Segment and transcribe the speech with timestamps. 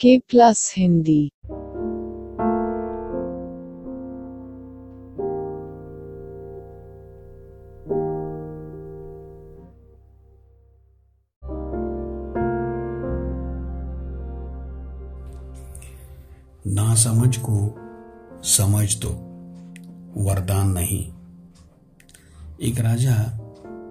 [0.00, 1.30] के प्लस हिंदी
[16.66, 17.74] ना समझ को
[18.42, 19.08] समझ दो,
[20.22, 21.12] वरदान नहीं।
[22.62, 23.14] एक राजा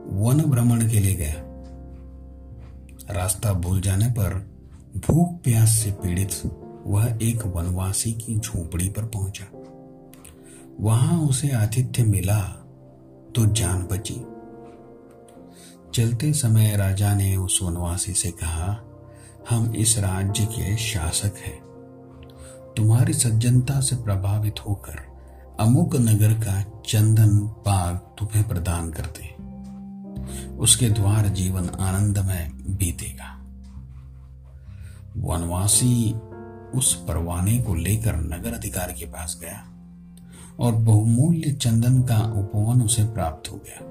[0.08, 1.34] वन भ्रमण के लिए गया।
[3.14, 4.53] रास्ता भूल जाने पर
[4.98, 6.30] भूख प्यास से पीड़ित,
[6.88, 9.46] वह एक वनवासी की झोपड़ी पर पहुँचा।
[10.79, 12.42] वहाँ उसे आतिथ्य मिला
[13.36, 14.25] तो जान बची।
[15.93, 18.79] चलते समय राजा ने उस वनवासी से कहा,
[19.50, 21.61] हम इस राज्य के शासक हैं।
[22.78, 25.14] तुम्हारी सज्जनता से प्रभावित होकर
[25.60, 29.36] अमुक नगर का चंदन बाग तुम्हें प्रदान करते।
[30.55, 33.39] उसके द्वार जीवन आनंदमय बीतेगा।
[35.17, 36.14] वनवासी
[36.76, 39.70] उस परवाने को लेकर नगर अधिकारी के पास गया
[40.59, 43.89] और बहुमूल्य चंदन का उपवन उसे प्राप्त हो गया।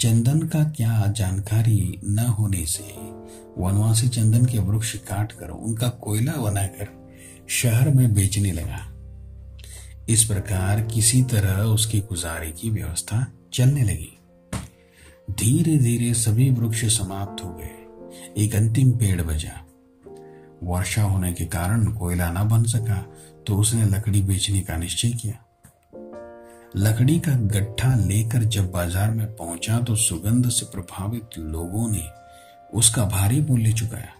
[0.00, 2.84] चंदन का क्या जानकारी न होने से
[3.58, 6.88] वनवासी चंदन के वृक्ष काट कर उनका कोयला बनाकर
[7.48, 8.90] शहर में बेचने लगा।
[10.08, 14.18] इस प्रकार किसी तरह उसकी गुजारे की व्यवस्था चलने लगी।
[15.30, 17.83] धीरे धीरे सभी वृक्ष समाप्त हो गए।
[18.38, 19.60] एक अंतिम पेड़ बचा।
[20.62, 23.04] वर्षा होने के कारण कोयला न बन सका
[23.46, 25.38] तो उसने लकड़ी बेचने का निश्चय किया।
[26.76, 32.04] लकड़ी का गट्ठा लेकर जब बाज़ार में पहुँचा तो सुगंध से प्रभावित लोगों ने
[32.74, 34.12] उसका भारी मूल्य चुकाया।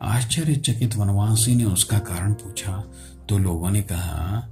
[0.00, 2.82] आश्चर्यचकित वनवासी ने उसका कारण पूछा
[3.28, 4.48] तो लोगों ने कहा,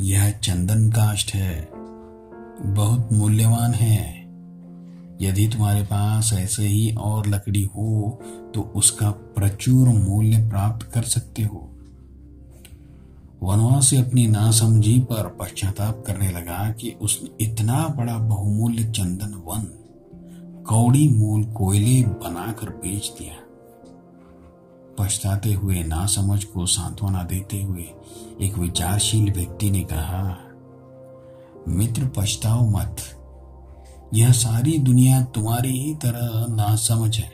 [0.00, 1.68] यह चंदन काष्ठ है।
[2.64, 4.23] बहुत मूल्यवान है।
[5.20, 8.20] यदि तुम्हारे पास ऐसे ही और लकड़ी हो
[8.54, 11.70] तो उसका प्रचुर मूल्य प्राप्त कर सकते हो।
[13.42, 19.64] वनवासी अपनी नासमझी पर पश्चाताप करने लगा कि उसने इतना बड़ा बहुमूल्य चंदन वन
[20.68, 23.34] कौड़ी मूल कोयले बनाकर बेच दिया।
[24.98, 27.84] पछताते हुए नासमझ को सांत्वना देते हुए
[28.40, 30.38] एक विचारशील व्यक्ति ने कहा,
[31.68, 32.96] मित्र, पछताओ मत।
[34.14, 37.32] यह सारी दुनिया तुम्हारी ही तरह नासमझ है।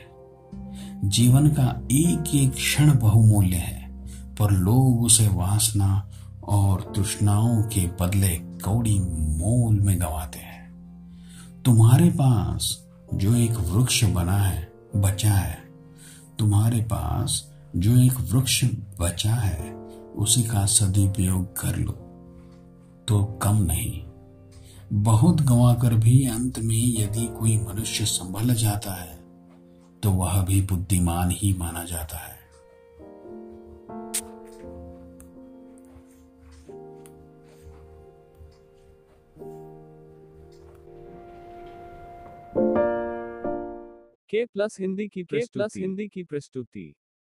[1.05, 4.05] जीवन का एक एक क्षण बहुमूल्य है,
[4.39, 6.09] पर लोग उसे वासना
[6.43, 8.99] और तृष्णाओं के बदले कौड़ी
[9.39, 10.73] मोल में गवाते हैं।
[11.65, 15.57] तुम्हारे पास जो एक वृक्ष बना है, बचा है।
[16.39, 18.65] तुम्हारे पास जो एक वृक्ष
[18.99, 19.73] बचा है,
[20.15, 21.91] उसी का सदुपयोग कर लो।
[23.07, 24.10] तो कम नहीं।
[24.93, 29.17] बहुत गंवाकर भी अंत में यदि कोई मनुष्य संभल जाता है
[30.03, 32.41] तो वह भी बुद्धिमान ही माना जाता है।
[44.29, 46.93] के प्लस हिंदी की के प्लस हिंदी की प्रस्तुति।